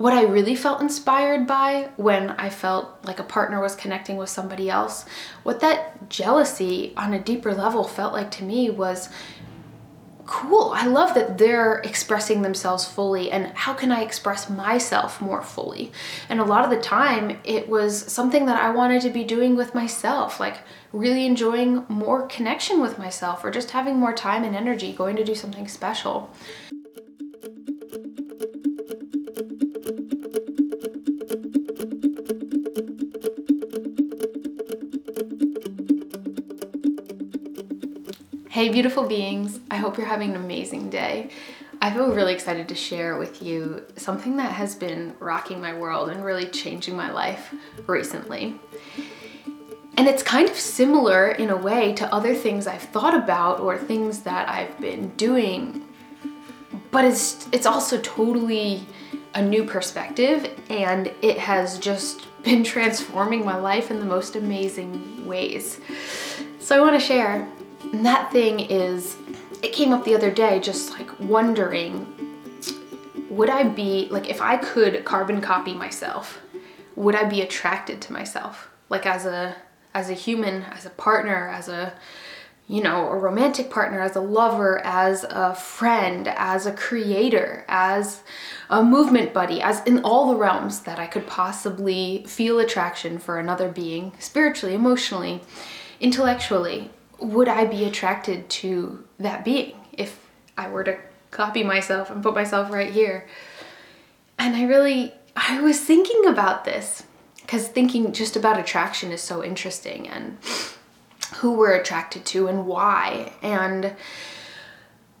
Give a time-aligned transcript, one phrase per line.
[0.00, 4.30] what I really felt inspired by when I felt like a partner was connecting with
[4.30, 5.04] somebody else,
[5.42, 9.10] what that jealousy on a deeper level felt like to me was
[10.24, 10.72] cool.
[10.74, 15.92] I love that they're expressing themselves fully, and how can I express myself more fully?
[16.30, 19.54] And a lot of the time, it was something that I wanted to be doing
[19.54, 20.60] with myself, like
[20.94, 25.24] really enjoying more connection with myself, or just having more time and energy going to
[25.24, 26.30] do something special.
[38.60, 39.58] Hey, beautiful beings.
[39.70, 41.30] I hope you're having an amazing day.
[41.80, 46.10] I feel really excited to share with you something that has been rocking my world
[46.10, 47.54] and really changing my life
[47.86, 48.60] recently.
[49.96, 53.78] And it's kind of similar in a way to other things I've thought about or
[53.78, 55.88] things that I've been doing,
[56.90, 58.84] but it's it's also totally
[59.34, 65.26] a new perspective and it has just been transforming my life in the most amazing
[65.26, 65.80] ways.
[66.58, 67.48] So I want to share
[67.92, 69.16] and that thing is,
[69.62, 72.06] it came up the other day just like wondering
[73.30, 76.40] would I be, like, if I could carbon copy myself,
[76.96, 78.68] would I be attracted to myself?
[78.88, 79.54] Like, as a,
[79.94, 81.94] as a human, as a partner, as a,
[82.66, 88.22] you know, a romantic partner, as a lover, as a friend, as a creator, as
[88.68, 93.38] a movement buddy, as in all the realms that I could possibly feel attraction for
[93.38, 95.40] another being, spiritually, emotionally,
[96.00, 96.90] intellectually
[97.20, 100.26] would I be attracted to that being if
[100.56, 100.98] I were to
[101.30, 103.26] copy myself and put myself right here?
[104.38, 107.02] And I really, I was thinking about this
[107.42, 110.38] because thinking just about attraction is so interesting and
[111.36, 113.32] who we're attracted to and why.
[113.42, 113.94] And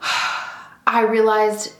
[0.86, 1.74] I realized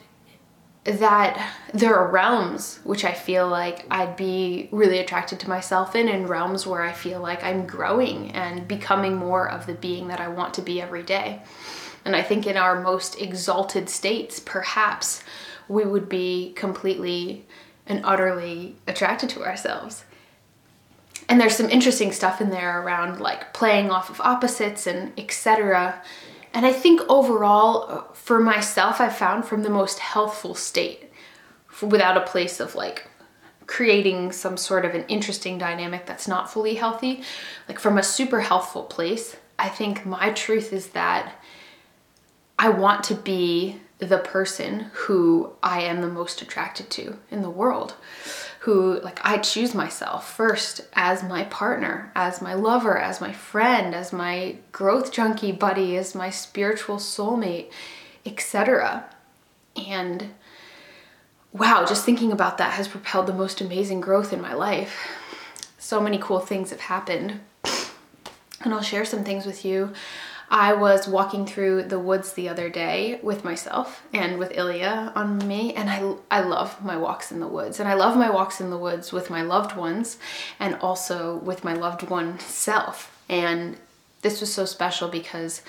[0.85, 6.09] that there are realms which I feel like I'd be really attracted to myself in,
[6.09, 10.21] and realms where I feel like I'm growing and becoming more of the being that
[10.21, 11.41] I want to be every day.
[12.05, 15.25] And I think in our most exalted states, perhaps
[15.69, 17.47] we would be completely
[17.87, 20.05] and utterly attracted to ourselves.
[21.29, 26.03] And there's some interesting stuff in there around like playing off of opposites and etc.
[26.55, 31.11] And I think overall, uh, for myself, I found from the most healthful state
[31.83, 33.09] without a place of like
[33.67, 37.23] creating some sort of an interesting dynamic that's not fully healthy.
[37.69, 41.35] Like from a super healthful place, I think my truth is that
[42.57, 47.51] I want to be the person who I am the most attracted to in the
[47.51, 47.95] world
[48.64, 53.95] who like I choose myself first as my partner, as my lover, as my friend,
[53.95, 57.70] as my growth junkie buddy, as my spiritual soulmate,
[58.25, 59.05] etc.
[59.77, 60.30] And
[61.52, 65.11] wow, just thinking about that has propelled the most amazing growth in my life.
[65.77, 67.41] So many cool things have happened.
[68.63, 69.92] And I'll share some things with you
[70.51, 75.47] I was walking through the woods the other day with myself and with Ilya on
[75.47, 77.81] me, and I, I love my walks in the woods.
[77.81, 80.19] And I love my walks in the woods with my loved ones
[80.61, 83.17] and also with my loved one self.
[83.29, 83.77] And
[84.23, 85.63] this was so special because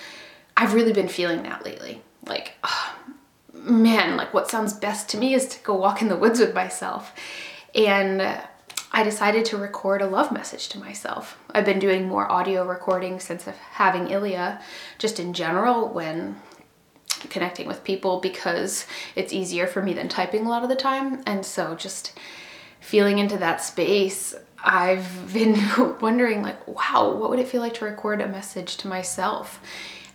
[0.58, 2.02] I've really been feeling that lately.
[2.26, 2.96] Like, oh,
[3.54, 6.54] man, like what sounds best to me is to go walk in the woods with
[6.54, 7.14] myself.
[7.74, 8.22] And
[8.96, 11.38] I decided to record a love message to myself.
[11.54, 14.62] I've been doing more audio recording since having Ilya,
[14.98, 16.38] just in general, when
[17.30, 21.22] connecting with people because it's easier for me than typing a lot of the time.
[21.26, 22.18] And so just
[22.80, 24.34] feeling into that space,
[24.64, 25.60] I've been
[26.00, 29.60] wondering like, wow, what would it feel like to record a message to myself?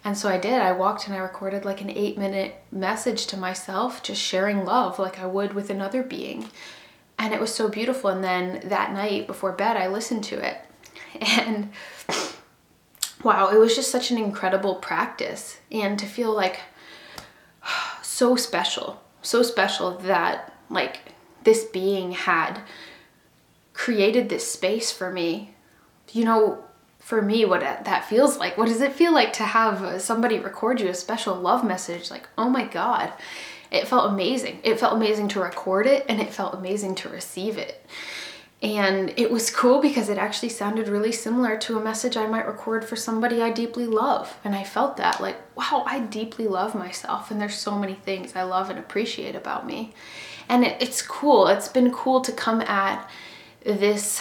[0.04, 0.54] And so I did.
[0.54, 5.20] I walked and I recorded like an 8-minute message to myself, just sharing love like
[5.20, 6.48] I would with another being
[7.20, 8.10] and it was so beautiful.
[8.10, 10.58] And then that night before bed i listened to it.
[11.20, 11.70] And
[13.22, 15.58] wow it was just such an incredible practice.
[15.70, 16.60] And to feel like
[18.02, 21.00] so special so special that like
[21.44, 22.60] this being had
[23.74, 25.54] created this space for me.
[26.12, 26.64] You know
[26.98, 28.56] for me what that feels like.
[28.56, 32.10] What does it feel like to have somebody record you a special love message?
[32.10, 33.12] Like oh my god
[33.70, 34.60] it felt amazing.
[34.64, 37.86] It felt amazing to record it and it felt amazing to receive it.
[38.62, 42.46] And it was cool because it actually sounded really similar to a message I might
[42.46, 44.36] record for somebody I deeply love.
[44.44, 47.30] And I felt that like, wow, I deeply love myself.
[47.30, 49.94] And there's so many things I love and appreciate about me.
[50.48, 51.46] And it, it's cool.
[51.46, 53.08] It's been cool to come at
[53.64, 54.20] this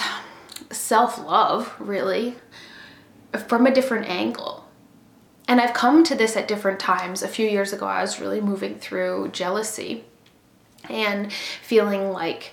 [0.72, 2.36] self love, really,
[3.48, 4.69] from a different angle
[5.50, 7.24] and I've come to this at different times.
[7.24, 10.06] A few years ago, I was really moving through jealousy.
[10.88, 11.32] and
[11.62, 12.52] feeling like,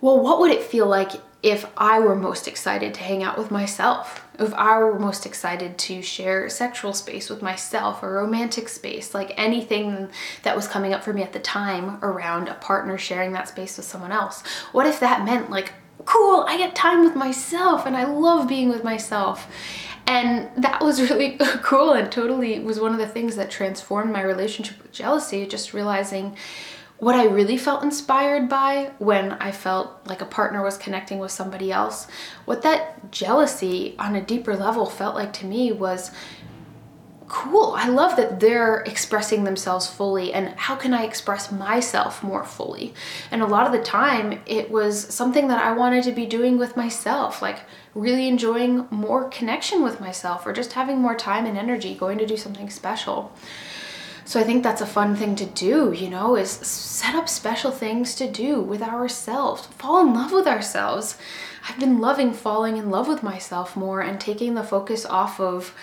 [0.00, 3.50] well, what would it feel like if I were most excited to hang out with
[3.50, 4.24] myself?
[4.38, 9.32] If I were most excited to share sexual space with myself or romantic space, like
[9.36, 10.10] anything
[10.42, 13.76] that was coming up for me at the time around a partner sharing that space
[13.76, 14.42] with someone else.
[14.72, 15.72] What if that meant like,
[16.04, 19.46] cool, I get time with myself and I love being with myself?
[20.06, 24.22] And that was really cool and totally was one of the things that transformed my
[24.22, 26.36] relationship with jealousy, just realizing
[26.98, 31.32] what I really felt inspired by when I felt like a partner was connecting with
[31.32, 32.06] somebody else,
[32.44, 36.12] what that jealousy on a deeper level felt like to me was
[37.34, 37.74] cool.
[37.76, 42.94] I love that they're expressing themselves fully and how can I express myself more fully?
[43.32, 46.58] And a lot of the time it was something that I wanted to be doing
[46.58, 51.58] with myself, like really enjoying more connection with myself or just having more time and
[51.58, 53.32] energy going to do something special.
[54.24, 57.72] So I think that's a fun thing to do, you know, is set up special
[57.72, 61.18] things to do with ourselves, fall in love with ourselves.
[61.68, 65.74] I've been loving falling in love with myself more and taking the focus off of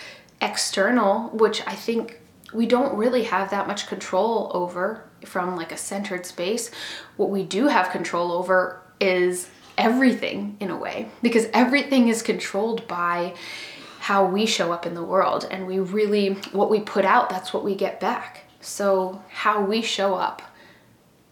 [0.42, 2.20] external, which I think
[2.52, 6.70] we don't really have that much control over from like a centered space.
[7.16, 9.48] What we do have control over is
[9.78, 13.34] everything in a way because everything is controlled by
[14.00, 17.54] how we show up in the world and we really what we put out that's
[17.54, 20.42] what we get back so how we show up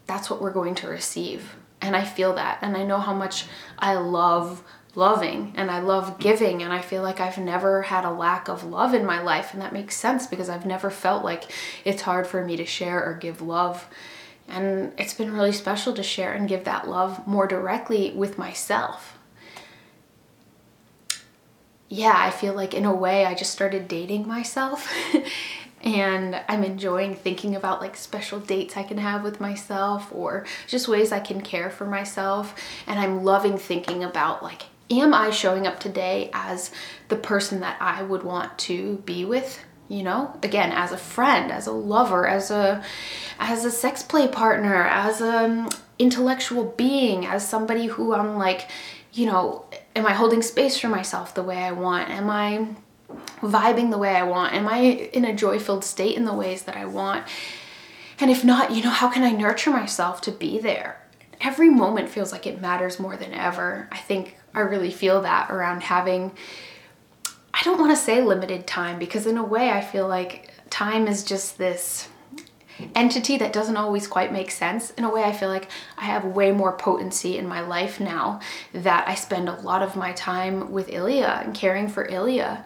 [0.07, 3.45] that's what we're going to receive and i feel that and i know how much
[3.77, 4.63] i love
[4.95, 8.63] loving and i love giving and i feel like i've never had a lack of
[8.63, 11.45] love in my life and that makes sense because i've never felt like
[11.85, 13.87] it's hard for me to share or give love
[14.47, 19.17] and it's been really special to share and give that love more directly with myself
[21.91, 24.89] yeah, I feel like in a way I just started dating myself.
[25.81, 30.87] and I'm enjoying thinking about like special dates I can have with myself or just
[30.87, 32.55] ways I can care for myself.
[32.87, 36.71] And I'm loving thinking about like, am I showing up today as
[37.07, 39.63] the person that I would want to be with?
[39.87, 42.83] You know, again, as a friend, as a lover, as a
[43.39, 48.69] as a sex play partner, as an um, intellectual being, as somebody who I'm like,
[49.11, 49.65] you know,
[49.95, 52.09] am I holding space for myself the way I want?
[52.09, 52.67] Am I
[53.41, 54.53] vibing the way I want?
[54.53, 57.25] Am I in a joy filled state in the ways that I want?
[58.19, 61.01] And if not, you know, how can I nurture myself to be there?
[61.41, 63.89] Every moment feels like it matters more than ever.
[63.91, 66.31] I think I really feel that around having,
[67.53, 71.07] I don't want to say limited time because, in a way, I feel like time
[71.07, 72.07] is just this
[72.95, 74.91] entity that doesn't always quite make sense.
[74.91, 78.39] In a way, I feel like I have way more potency in my life now
[78.73, 82.65] that I spend a lot of my time with Ilya and caring for Ilya.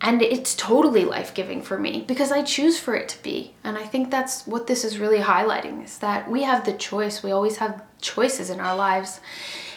[0.00, 3.54] And it's totally life giving for me because I choose for it to be.
[3.64, 7.22] And I think that's what this is really highlighting is that we have the choice.
[7.22, 9.20] We always have choices in our lives.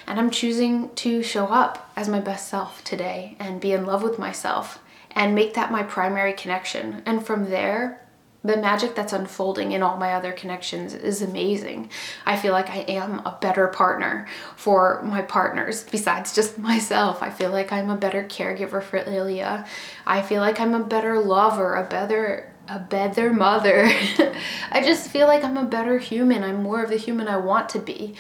[0.10, 4.02] And I'm choosing to show up as my best self today and be in love
[4.02, 4.80] with myself
[5.12, 7.04] and make that my primary connection.
[7.06, 8.06] And from there,
[8.44, 11.92] the magic that's unfolding in all my other connections is amazing.
[12.26, 17.22] I feel like I am a better partner for my partners besides just myself.
[17.22, 19.66] I feel like I'm a better caregiver for Ilya.
[20.08, 23.86] I feel like I'm a better lover, a better a better mother.
[24.72, 26.44] I just feel like I'm a better human.
[26.44, 28.16] I'm more of the human I want to be.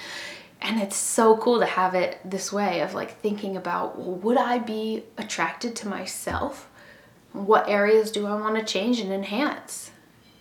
[0.61, 4.37] And it's so cool to have it this way of like thinking about well, would
[4.37, 6.69] I be attracted to myself?
[7.31, 9.92] What areas do I want to change and enhance?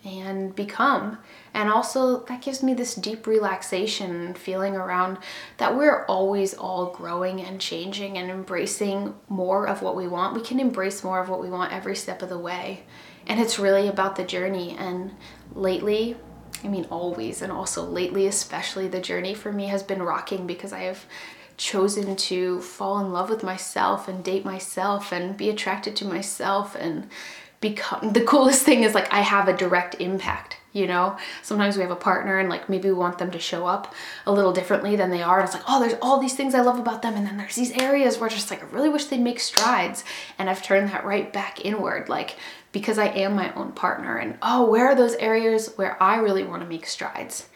[0.04, 1.18] and become.
[1.54, 5.18] And also, that gives me this deep relaxation feeling around
[5.56, 10.34] that we're always all growing and changing and embracing more of what we want.
[10.34, 12.84] We can embrace more of what we want every step of the way.
[13.26, 14.76] And it's really about the journey.
[14.78, 15.14] And
[15.52, 16.16] lately,
[16.64, 20.72] I mean, always, and also lately, especially, the journey for me has been rocking because
[20.72, 21.04] I have
[21.56, 26.74] chosen to fall in love with myself and date myself and be attracted to myself
[26.74, 27.08] and
[27.60, 31.16] become the coolest thing is like I have a direct impact you know?
[31.42, 33.94] Sometimes we have a partner and like maybe we want them to show up
[34.26, 36.60] a little differently than they are and it's like oh there's all these things i
[36.60, 39.20] love about them and then there's these areas where just like i really wish they'd
[39.20, 40.04] make strides
[40.38, 42.37] and i've turned that right back inward like
[42.72, 46.44] because i am my own partner and oh where are those areas where i really
[46.44, 47.48] want to make strides?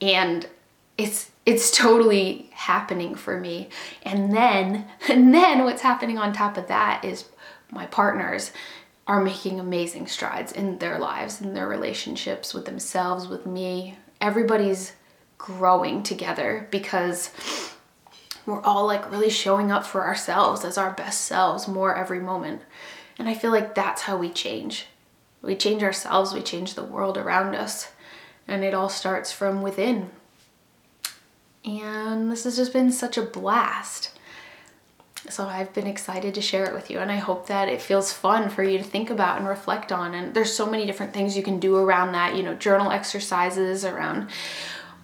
[0.00, 0.46] And
[0.96, 3.68] it's it's totally happening for me.
[4.02, 7.24] And then and then what's happening on top of that is
[7.70, 8.52] my partners
[9.10, 13.98] are making amazing strides in their lives, in their relationships with themselves, with me.
[14.20, 14.92] Everybody's
[15.36, 17.32] growing together because
[18.46, 22.62] we're all like really showing up for ourselves as our best selves more every moment.
[23.18, 24.86] And I feel like that's how we change.
[25.42, 27.90] We change ourselves, we change the world around us.
[28.46, 30.10] And it all starts from within.
[31.64, 34.16] And this has just been such a blast.
[35.30, 38.12] So I've been excited to share it with you and I hope that it feels
[38.12, 40.14] fun for you to think about and reflect on.
[40.14, 43.84] And there's so many different things you can do around that, you know, journal exercises
[43.84, 44.28] around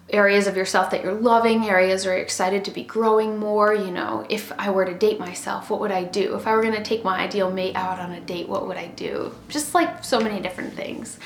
[0.09, 3.73] areas of yourself that you're loving, areas where you're excited to be growing more.
[3.73, 6.35] You know, if I were to date myself, what would I do?
[6.35, 8.87] If I were gonna take my ideal mate out on a date, what would I
[8.87, 9.33] do?
[9.49, 11.19] Just like so many different things.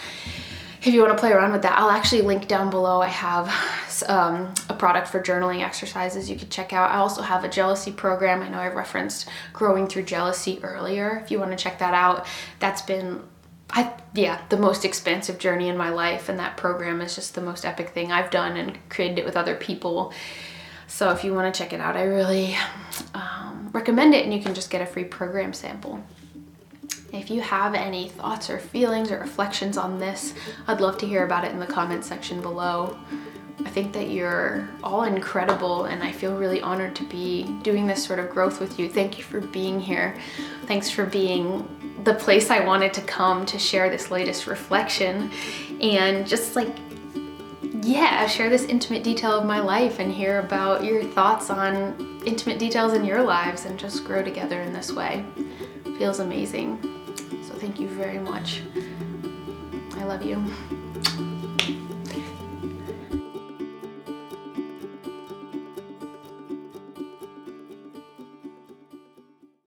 [0.84, 3.02] If you wanna play around with that, I'll actually link down below.
[3.02, 3.48] I have
[4.08, 6.90] um, a product for journaling exercises you could check out.
[6.90, 8.42] I also have a jealousy program.
[8.42, 11.22] I know I referenced growing through jealousy earlier.
[11.24, 12.26] If you wanna check that out,
[12.60, 13.22] that's been
[13.74, 17.42] I yeah, the most expansive journey in my life and that program is just the
[17.42, 20.14] most epic thing I've done and created it with other people.
[20.88, 22.58] So if you want to check it out, I really
[23.14, 26.04] um, recommend it and you can just get a free program sample.
[27.14, 30.34] If you have any thoughts or feelings or reflections on this,
[30.68, 32.98] I'd love to hear about it in the comment section below.
[33.66, 38.04] I think that you're all incredible, and I feel really honored to be doing this
[38.04, 38.90] sort of growth with you.
[38.90, 40.16] Thank you for being here.
[40.66, 41.68] Thanks for being
[42.06, 45.30] the place I wanted to come to share this latest reflection
[45.82, 46.70] and just like,
[47.84, 52.58] yeah, share this intimate detail of my life and hear about your thoughts on intimate
[52.58, 55.26] details in your lives and just grow together in this way.
[55.98, 57.01] Feels amazing.
[57.62, 58.64] Thank you very much.
[59.94, 60.44] I love you.